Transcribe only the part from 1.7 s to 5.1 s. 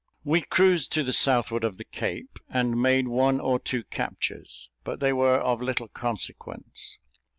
the Cape, and made one or two captures; but